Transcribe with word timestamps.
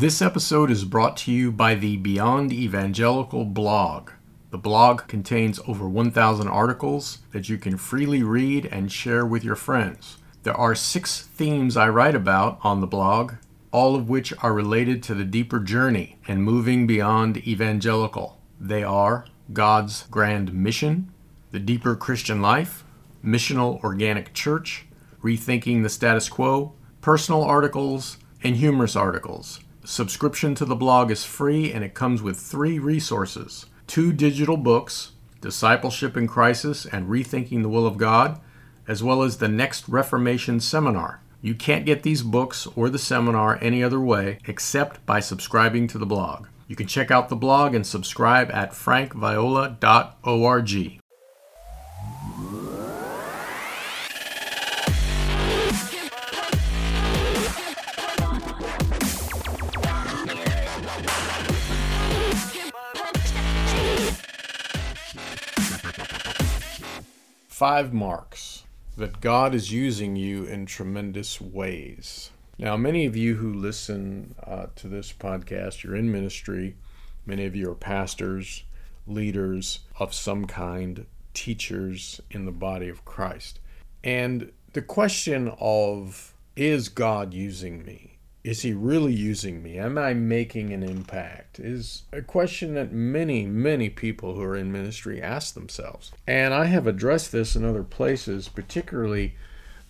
This 0.00 0.22
episode 0.22 0.70
is 0.70 0.86
brought 0.86 1.18
to 1.18 1.30
you 1.30 1.52
by 1.52 1.74
the 1.74 1.98
Beyond 1.98 2.54
Evangelical 2.54 3.44
blog. 3.44 4.10
The 4.50 4.56
blog 4.56 5.06
contains 5.08 5.60
over 5.68 5.86
1,000 5.86 6.48
articles 6.48 7.18
that 7.32 7.50
you 7.50 7.58
can 7.58 7.76
freely 7.76 8.22
read 8.22 8.64
and 8.64 8.90
share 8.90 9.26
with 9.26 9.44
your 9.44 9.56
friends. 9.56 10.16
There 10.42 10.54
are 10.54 10.74
six 10.74 11.20
themes 11.20 11.76
I 11.76 11.90
write 11.90 12.14
about 12.14 12.58
on 12.62 12.80
the 12.80 12.86
blog, 12.86 13.34
all 13.72 13.94
of 13.94 14.08
which 14.08 14.32
are 14.42 14.54
related 14.54 15.02
to 15.02 15.14
the 15.14 15.22
deeper 15.22 15.60
journey 15.60 16.16
and 16.26 16.42
moving 16.42 16.86
beyond 16.86 17.46
evangelical. 17.46 18.40
They 18.58 18.82
are 18.82 19.26
God's 19.52 20.04
grand 20.04 20.54
mission, 20.54 21.12
the 21.50 21.60
deeper 21.60 21.94
Christian 21.94 22.40
life, 22.40 22.84
missional 23.22 23.84
organic 23.84 24.32
church, 24.32 24.86
rethinking 25.22 25.82
the 25.82 25.90
status 25.90 26.30
quo, 26.30 26.72
personal 27.02 27.42
articles, 27.42 28.16
and 28.42 28.56
humorous 28.56 28.96
articles. 28.96 29.60
Subscription 29.84 30.54
to 30.54 30.64
the 30.64 30.76
blog 30.76 31.10
is 31.10 31.24
free 31.24 31.72
and 31.72 31.82
it 31.82 31.94
comes 31.94 32.22
with 32.22 32.38
three 32.38 32.78
resources 32.78 33.66
two 33.86 34.12
digital 34.12 34.56
books, 34.56 35.12
Discipleship 35.40 36.16
in 36.16 36.28
Crisis 36.28 36.86
and 36.86 37.08
Rethinking 37.08 37.62
the 37.62 37.68
Will 37.68 37.86
of 37.86 37.96
God, 37.96 38.40
as 38.86 39.02
well 39.02 39.22
as 39.22 39.38
the 39.38 39.48
Next 39.48 39.88
Reformation 39.88 40.60
Seminar. 40.60 41.20
You 41.42 41.54
can't 41.54 41.86
get 41.86 42.02
these 42.02 42.22
books 42.22 42.68
or 42.76 42.90
the 42.90 42.98
seminar 42.98 43.58
any 43.62 43.82
other 43.82 43.98
way 43.98 44.38
except 44.46 45.04
by 45.06 45.20
subscribing 45.20 45.88
to 45.88 45.98
the 45.98 46.06
blog. 46.06 46.46
You 46.68 46.76
can 46.76 46.86
check 46.86 47.10
out 47.10 47.28
the 47.28 47.36
blog 47.36 47.74
and 47.74 47.86
subscribe 47.86 48.50
at 48.52 48.72
frankviola.org. 48.72 51.00
Five 67.60 67.92
marks 67.92 68.64
that 68.96 69.20
God 69.20 69.54
is 69.54 69.70
using 69.70 70.16
you 70.16 70.44
in 70.44 70.64
tremendous 70.64 71.42
ways. 71.42 72.30
Now, 72.56 72.78
many 72.78 73.04
of 73.04 73.16
you 73.16 73.34
who 73.34 73.52
listen 73.52 74.34
uh, 74.42 74.68
to 74.76 74.88
this 74.88 75.12
podcast, 75.12 75.82
you're 75.82 75.94
in 75.94 76.10
ministry. 76.10 76.76
Many 77.26 77.44
of 77.44 77.54
you 77.54 77.70
are 77.70 77.74
pastors, 77.74 78.64
leaders 79.06 79.80
of 79.98 80.14
some 80.14 80.46
kind, 80.46 81.04
teachers 81.34 82.22
in 82.30 82.46
the 82.46 82.50
body 82.50 82.88
of 82.88 83.04
Christ. 83.04 83.60
And 84.02 84.52
the 84.72 84.80
question 84.80 85.52
of, 85.60 86.32
is 86.56 86.88
God 86.88 87.34
using 87.34 87.84
me? 87.84 88.09
Is 88.42 88.62
he 88.62 88.72
really 88.72 89.12
using 89.12 89.62
me? 89.62 89.78
Am 89.78 89.98
I 89.98 90.14
making 90.14 90.72
an 90.72 90.82
impact? 90.82 91.60
Is 91.60 92.04
a 92.12 92.22
question 92.22 92.74
that 92.74 92.92
many, 92.92 93.44
many 93.44 93.90
people 93.90 94.34
who 94.34 94.42
are 94.42 94.56
in 94.56 94.72
ministry 94.72 95.20
ask 95.20 95.54
themselves. 95.54 96.12
And 96.26 96.54
I 96.54 96.64
have 96.66 96.86
addressed 96.86 97.32
this 97.32 97.54
in 97.54 97.64
other 97.64 97.82
places, 97.82 98.48
particularly 98.48 99.34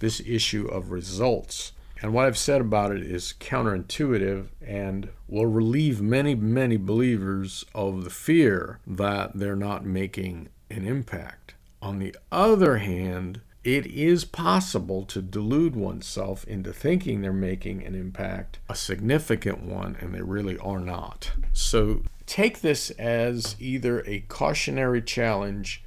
this 0.00 0.20
issue 0.26 0.66
of 0.66 0.90
results. 0.90 1.72
And 2.02 2.12
what 2.12 2.24
I've 2.24 2.38
said 2.38 2.60
about 2.60 2.92
it 2.92 3.02
is 3.02 3.34
counterintuitive 3.38 4.48
and 4.66 5.10
will 5.28 5.46
relieve 5.46 6.00
many, 6.00 6.34
many 6.34 6.76
believers 6.76 7.64
of 7.74 8.04
the 8.04 8.10
fear 8.10 8.80
that 8.86 9.32
they're 9.38 9.54
not 9.54 9.84
making 9.84 10.48
an 10.70 10.86
impact. 10.86 11.54
On 11.82 11.98
the 11.98 12.16
other 12.32 12.78
hand, 12.78 13.42
it 13.62 13.86
is 13.86 14.24
possible 14.24 15.04
to 15.04 15.20
delude 15.20 15.76
oneself 15.76 16.44
into 16.44 16.72
thinking 16.72 17.20
they're 17.20 17.32
making 17.32 17.84
an 17.84 17.94
impact, 17.94 18.58
a 18.68 18.74
significant 18.74 19.62
one, 19.62 19.96
and 20.00 20.14
they 20.14 20.22
really 20.22 20.56
are 20.58 20.80
not. 20.80 21.32
So 21.52 22.02
take 22.24 22.62
this 22.62 22.90
as 22.92 23.56
either 23.58 24.00
a 24.06 24.20
cautionary 24.20 25.02
challenge 25.02 25.84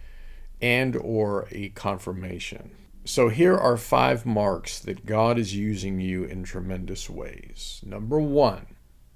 and 0.62 0.96
or 0.96 1.48
a 1.52 1.70
confirmation. 1.70 2.72
So 3.06 3.30
here 3.30 3.58
are 3.58 3.76
five 3.76 4.26
marks 4.26 4.80
that 4.80 5.06
God 5.06 5.40
is 5.40 5.56
using 5.56 6.00
you 6.00 6.24
in 6.24 6.44
tremendous 6.44 7.10
ways. 7.10 7.82
Number 7.86 8.20
1, 8.20 8.68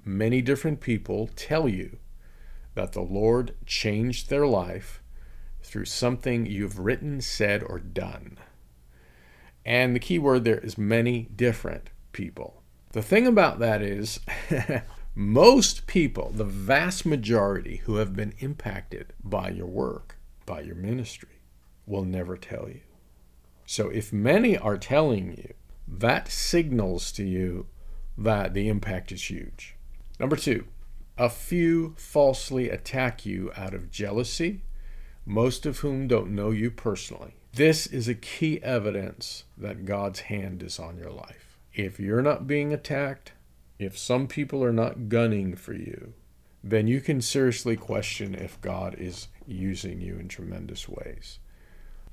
many 0.03 0.41
different 0.41 0.81
people 0.81 1.29
tell 1.35 1.69
you 1.69 1.97
that 2.73 2.93
the 2.93 3.01
Lord 3.01 3.55
changed 3.65 4.29
their 4.29 4.47
life 4.47 5.01
through 5.61 5.85
something 5.85 6.45
you've 6.45 6.79
written, 6.79 7.21
said, 7.21 7.63
or 7.63 7.79
done. 7.79 8.37
And 9.67 9.93
the 9.93 9.99
key 9.99 10.17
word 10.17 10.45
there 10.45 10.59
is 10.59 10.77
many 10.77 11.23
different 11.35 11.89
people. 12.13 12.63
The 12.93 13.01
thing 13.01 13.27
about 13.27 13.59
that 13.59 13.81
is, 13.81 14.21
most 15.13 15.87
people, 15.87 16.31
the 16.33 16.45
vast 16.45 17.05
majority 17.05 17.81
who 17.83 17.97
have 17.97 18.15
been 18.15 18.33
impacted 18.39 19.11
by 19.21 19.49
your 19.49 19.67
work, 19.67 20.17
by 20.45 20.61
your 20.61 20.75
ministry, 20.75 21.41
will 21.85 22.05
never 22.05 22.37
tell 22.37 22.69
you. 22.69 22.79
So 23.65 23.89
if 23.89 24.13
many 24.13 24.57
are 24.57 24.77
telling 24.77 25.35
you, 25.35 25.53
that 25.85 26.29
signals 26.29 27.11
to 27.11 27.25
you 27.25 27.67
that 28.17 28.53
the 28.53 28.69
impact 28.69 29.11
is 29.11 29.29
huge. 29.29 29.75
Number 30.17 30.37
two, 30.37 30.63
a 31.17 31.29
few 31.29 31.93
falsely 31.97 32.69
attack 32.69 33.25
you 33.25 33.51
out 33.57 33.73
of 33.73 33.91
jealousy, 33.91 34.61
most 35.25 35.65
of 35.65 35.79
whom 35.79 36.07
don't 36.07 36.33
know 36.33 36.51
you 36.51 36.71
personally. 36.71 37.36
This 37.57 37.87
is 37.87 38.07
a 38.07 38.13
key 38.13 38.61
evidence 38.61 39.43
that 39.57 39.83
God's 39.83 40.19
hand 40.19 40.61
is 40.61 40.77
on 40.77 40.95
your 40.95 41.09
life. 41.09 41.57
If 41.73 41.99
you're 41.99 42.21
not 42.21 42.45
being 42.45 42.71
attacked, 42.71 43.31
if 43.79 43.97
some 43.97 44.27
people 44.27 44.63
are 44.63 44.71
not 44.71 45.09
gunning 45.09 45.55
for 45.55 45.73
you, 45.73 46.13
then 46.63 46.85
you 46.85 47.01
can 47.01 47.19
seriously 47.19 47.75
question 47.75 48.35
if 48.35 48.61
God 48.61 48.93
is 48.99 49.29
using 49.47 49.99
you 50.01 50.19
in 50.19 50.27
tremendous 50.27 50.87
ways. 50.87 51.39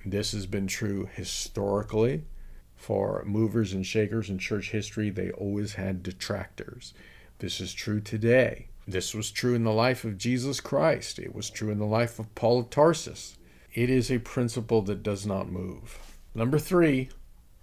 This 0.06 0.32
has 0.32 0.47
been 0.47 0.66
true 0.66 1.10
historically 1.12 2.25
for 2.75 3.22
movers 3.26 3.75
and 3.75 3.84
shakers 3.84 4.31
in 4.31 4.38
church 4.38 4.71
history. 4.71 5.11
They 5.11 5.31
always 5.31 5.75
had 5.75 6.03
detractors. 6.03 6.94
This 7.41 7.61
is 7.61 7.75
true 7.75 8.00
today. 8.00 8.69
This 8.88 9.12
was 9.12 9.31
true 9.31 9.55
in 9.55 9.65
the 9.65 9.72
life 9.72 10.05
of 10.05 10.16
Jesus 10.16 10.62
Christ. 10.62 11.19
It 11.19 11.34
was 11.34 11.50
true 11.50 11.69
in 11.69 11.78
the 11.78 11.84
life 11.84 12.19
of 12.19 12.34
Paul 12.34 12.61
of 12.61 12.71
Tarsus. 12.71 13.37
It 13.74 13.90
is 13.90 14.08
a 14.08 14.20
principle 14.20 14.82
that 14.82 15.02
does 15.02 15.26
not 15.26 15.50
move. 15.50 15.98
Number 16.32 16.60
three, 16.60 17.08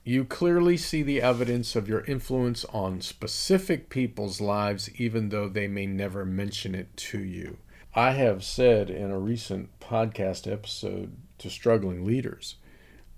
you 0.03 0.25
clearly 0.25 0.75
see 0.75 1.03
the 1.03 1.21
evidence 1.21 1.73
of 1.73 1.87
your 1.87 2.03
influence 2.03 2.65
on 2.65 2.99
specific 2.99 3.89
people's 3.89 4.41
lives, 4.41 4.89
even 4.99 5.29
though 5.29 5.47
they 5.47 5.67
may 5.67 5.85
never 5.85 6.25
mention 6.25 6.75
it 6.75 6.97
to 6.97 7.19
you. 7.19 7.59
I 7.95 8.11
have 8.11 8.43
said 8.43 8.89
in 8.89 9.09
a 9.09 9.19
recent 9.19 9.69
podcast 9.79 10.51
episode 10.51 11.15
to 11.37 11.49
struggling 11.49 12.05
leaders 12.05 12.55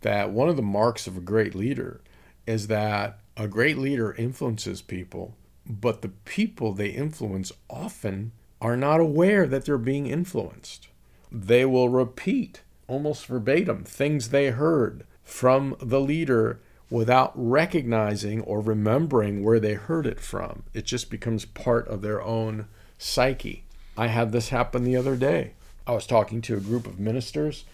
that 0.02 0.30
one 0.30 0.50
of 0.50 0.56
the 0.56 0.62
marks 0.62 1.08
of 1.08 1.18
a 1.18 1.22
great 1.22 1.56
leader 1.56 2.02
is 2.46 2.68
that 2.68 3.20
a 3.36 3.48
great 3.48 3.80
leader 3.80 4.14
influences 4.14 4.84
people, 4.84 5.36
but 5.66 6.04
the 6.04 6.10
people 6.10 6.74
they 6.74 6.90
influence 6.90 7.52
often 7.72 8.34
are 8.62 8.78
not 8.78 9.00
aware 9.00 9.48
that 9.48 9.66
they're 9.66 9.78
being 9.80 10.06
influenced. 10.06 10.90
They 11.32 11.66
will 11.66 11.90
repeat 11.90 12.62
almost 12.88 13.26
verbatim 13.26 13.84
things 13.84 14.30
they 14.30 14.48
heard 14.48 15.06
from 15.24 15.76
the 15.80 16.02
leader 16.02 16.60
without 16.90 17.32
recognizing 17.36 18.42
or 18.42 18.62
remembering 18.62 19.44
where 19.44 19.60
they 19.60 19.74
heard 19.74 20.06
it 20.06 20.20
from. 20.20 20.64
It 20.74 20.86
just 20.86 21.10
becomes 21.10 21.46
part 21.46 21.88
of 21.88 22.02
their 22.02 22.22
own 22.22 22.68
psyche. 22.98 23.66
I 23.98 24.08
had 24.08 24.32
this 24.32 24.50
happen 24.50 24.84
the 24.84 24.96
other 24.96 25.16
day. 25.16 25.54
I 25.88 25.94
was 25.94 26.06
talking 26.06 26.42
to 26.44 26.58
a 26.58 26.62
group 26.62 26.86
of 26.86 27.00
ministers 27.00 27.66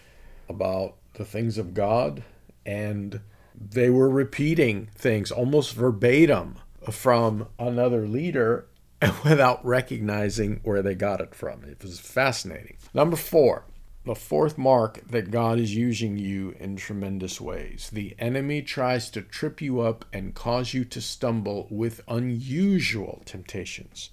about 0.48 0.96
the 1.14 1.26
things 1.26 1.58
of 1.58 1.74
God, 1.74 2.24
and 2.66 3.20
they 3.54 3.90
were 3.90 4.10
repeating 4.10 4.90
things 4.96 5.32
almost 5.32 5.76
verbatim 5.76 6.56
from 6.90 7.48
another 7.60 8.08
leader 8.08 8.68
without 9.24 9.64
recognizing 9.66 10.60
where 10.64 10.82
they 10.82 10.96
got 10.96 11.22
it 11.22 11.36
from. 11.36 11.64
It 11.64 11.84
was 11.84 12.00
fascinating. 12.00 12.78
Number 12.94 13.16
four, 13.16 13.66
the 14.06 14.16
fourth 14.16 14.58
mark 14.58 15.02
that 15.08 15.30
God 15.30 15.60
is 15.60 15.76
using 15.76 16.18
you 16.18 16.56
in 16.60 16.78
tremendous 16.78 17.42
ways. 17.42 17.90
The 17.92 18.16
enemy 18.18 18.62
tries 18.62 19.10
to 19.12 19.22
trip 19.22 19.62
you 19.62 19.82
up 19.82 20.06
and 20.14 20.34
cause 20.34 20.74
you 20.74 20.86
to 20.86 21.02
stumble 21.02 21.68
with 21.70 22.02
unusual 22.08 23.22
temptations. 23.26 24.10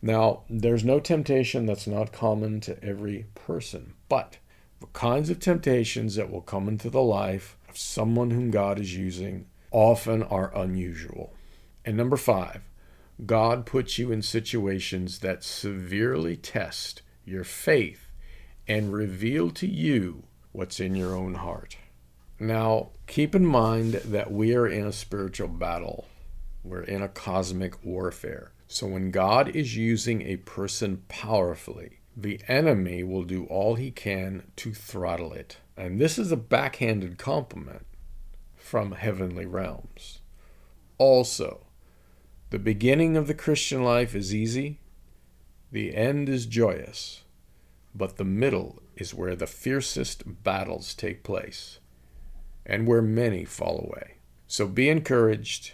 Now, 0.00 0.42
there's 0.48 0.84
no 0.84 0.98
temptation 0.98 1.66
that's 1.66 1.86
not 1.86 2.12
common 2.12 2.60
to 2.62 2.82
every 2.82 3.26
person, 3.34 3.94
but 4.08 4.38
the 4.80 4.86
kinds 4.88 5.30
of 5.30 5.38
temptations 5.38 6.16
that 6.16 6.30
will 6.30 6.40
come 6.40 6.66
into 6.66 6.90
the 6.90 7.02
life 7.02 7.56
of 7.68 7.78
someone 7.78 8.30
whom 8.30 8.50
God 8.50 8.80
is 8.80 8.96
using 8.96 9.46
often 9.70 10.22
are 10.24 10.56
unusual. 10.56 11.32
And 11.84 11.96
number 11.96 12.16
five, 12.16 12.62
God 13.24 13.66
puts 13.66 13.98
you 13.98 14.10
in 14.10 14.22
situations 14.22 15.20
that 15.20 15.44
severely 15.44 16.36
test 16.36 17.02
your 17.24 17.44
faith 17.44 18.08
and 18.66 18.92
reveal 18.92 19.50
to 19.50 19.66
you 19.66 20.24
what's 20.52 20.80
in 20.80 20.94
your 20.94 21.14
own 21.14 21.34
heart. 21.34 21.76
Now, 22.38 22.90
keep 23.06 23.34
in 23.34 23.46
mind 23.46 23.94
that 23.94 24.32
we 24.32 24.54
are 24.54 24.66
in 24.66 24.86
a 24.86 24.92
spiritual 24.92 25.48
battle. 25.48 26.06
We're 26.64 26.82
in 26.82 27.02
a 27.02 27.08
cosmic 27.08 27.84
warfare. 27.84 28.52
So 28.66 28.86
when 28.86 29.10
God 29.10 29.54
is 29.54 29.76
using 29.76 30.22
a 30.22 30.36
person 30.36 31.02
powerfully, 31.08 32.00
the 32.16 32.40
enemy 32.48 33.02
will 33.02 33.22
do 33.22 33.44
all 33.46 33.74
he 33.74 33.90
can 33.90 34.44
to 34.56 34.72
throttle 34.72 35.32
it. 35.32 35.58
And 35.76 36.00
this 36.00 36.18
is 36.18 36.32
a 36.32 36.36
backhanded 36.36 37.18
compliment 37.18 37.86
from 38.56 38.92
heavenly 38.92 39.46
realms. 39.46 40.20
Also, 40.98 41.66
the 42.50 42.58
beginning 42.58 43.16
of 43.16 43.26
the 43.26 43.34
Christian 43.34 43.82
life 43.82 44.14
is 44.14 44.34
easy, 44.34 44.80
the 45.70 45.94
end 45.94 46.28
is 46.28 46.46
joyous, 46.46 47.21
but 47.94 48.16
the 48.16 48.24
middle 48.24 48.82
is 48.96 49.14
where 49.14 49.36
the 49.36 49.46
fiercest 49.46 50.42
battles 50.42 50.94
take 50.94 51.22
place 51.22 51.78
and 52.64 52.86
where 52.86 53.02
many 53.02 53.44
fall 53.44 53.78
away. 53.78 54.16
So 54.46 54.66
be 54.66 54.88
encouraged 54.88 55.72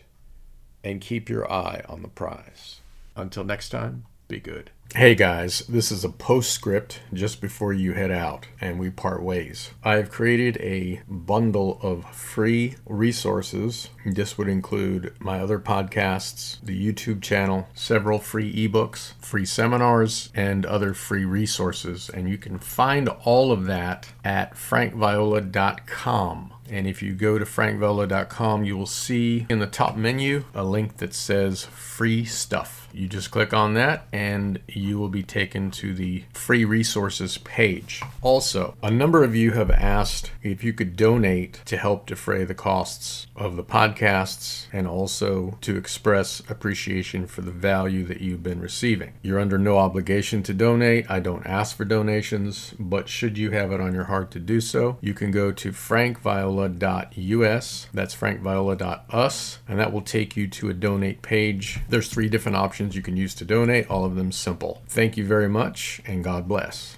and 0.82 1.00
keep 1.00 1.28
your 1.28 1.50
eye 1.50 1.82
on 1.88 2.02
the 2.02 2.08
prize. 2.08 2.80
Until 3.16 3.44
next 3.44 3.70
time, 3.70 4.06
be 4.28 4.38
good. 4.38 4.70
Hey 4.94 5.14
guys, 5.14 5.58
this 5.68 5.92
is 5.92 6.02
a 6.02 6.08
postscript 6.08 7.00
just 7.12 7.42
before 7.42 7.74
you 7.74 7.92
head 7.92 8.10
out 8.10 8.46
and 8.58 8.78
we 8.78 8.88
part 8.88 9.22
ways. 9.22 9.70
I've 9.84 10.10
created 10.10 10.56
a 10.58 11.02
bundle 11.06 11.78
of 11.82 12.10
free 12.14 12.76
resources. 12.86 13.90
This 14.06 14.38
would 14.38 14.48
include 14.48 15.12
my 15.18 15.40
other 15.40 15.58
podcasts, 15.58 16.58
the 16.62 16.74
YouTube 16.74 17.20
channel, 17.20 17.68
several 17.74 18.18
free 18.18 18.50
ebooks, 18.66 19.12
free 19.20 19.44
seminars, 19.44 20.30
and 20.34 20.64
other 20.64 20.94
free 20.94 21.26
resources. 21.26 22.08
And 22.08 22.30
you 22.30 22.38
can 22.38 22.58
find 22.58 23.10
all 23.10 23.52
of 23.52 23.66
that 23.66 24.08
at 24.24 24.54
frankviola.com. 24.54 26.54
And 26.70 26.86
if 26.86 27.02
you 27.02 27.14
go 27.14 27.38
to 27.38 27.44
frankviola.com, 27.44 28.64
you 28.64 28.76
will 28.76 28.86
see 28.86 29.46
in 29.48 29.58
the 29.58 29.66
top 29.66 29.96
menu 29.96 30.44
a 30.54 30.64
link 30.64 30.98
that 30.98 31.14
says 31.14 31.64
free 31.64 32.24
stuff. 32.24 32.88
You 32.92 33.06
just 33.06 33.30
click 33.30 33.52
on 33.52 33.74
that 33.74 34.06
and 34.12 34.60
you 34.66 34.98
will 34.98 35.08
be 35.08 35.22
taken 35.22 35.70
to 35.72 35.94
the 35.94 36.24
free 36.32 36.64
resources 36.64 37.38
page. 37.38 38.02
Also, 38.22 38.74
a 38.82 38.90
number 38.90 39.22
of 39.22 39.36
you 39.36 39.52
have 39.52 39.70
asked 39.70 40.30
if 40.42 40.64
you 40.64 40.72
could 40.72 40.96
donate 40.96 41.60
to 41.66 41.76
help 41.76 42.06
defray 42.06 42.44
the 42.44 42.54
costs 42.54 43.26
of 43.36 43.56
the 43.56 43.62
podcasts 43.64 44.66
and 44.72 44.86
also 44.86 45.58
to 45.60 45.76
express 45.76 46.40
appreciation 46.48 47.26
for 47.26 47.42
the 47.42 47.50
value 47.50 48.04
that 48.04 48.20
you've 48.20 48.42
been 48.42 48.60
receiving. 48.60 49.12
You're 49.22 49.40
under 49.40 49.58
no 49.58 49.76
obligation 49.78 50.42
to 50.44 50.54
donate. 50.54 51.10
I 51.10 51.20
don't 51.20 51.46
ask 51.46 51.76
for 51.76 51.84
donations, 51.84 52.74
but 52.78 53.08
should 53.08 53.36
you 53.36 53.50
have 53.50 53.70
it 53.70 53.80
on 53.80 53.94
your 53.94 54.04
heart 54.04 54.30
to 54.32 54.40
do 54.40 54.60
so, 54.60 54.98
you 55.00 55.14
can 55.14 55.30
go 55.30 55.52
to 55.52 55.72
frankviola.us. 56.58 57.88
That's 57.92 58.14
frankviola.us, 58.14 59.58
and 59.68 59.78
that 59.78 59.92
will 59.92 60.02
take 60.02 60.36
you 60.36 60.48
to 60.48 60.68
a 60.68 60.74
donate 60.74 61.22
page. 61.22 61.80
There's 61.88 62.08
three 62.08 62.28
different 62.28 62.56
options 62.56 62.96
you 62.96 63.02
can 63.02 63.16
use 63.16 63.34
to 63.36 63.44
donate, 63.44 63.88
all 63.90 64.04
of 64.04 64.16
them 64.16 64.32
simple. 64.32 64.82
Thank 64.88 65.16
you 65.16 65.24
very 65.24 65.48
much, 65.48 66.00
and 66.06 66.24
God 66.24 66.48
bless. 66.48 66.96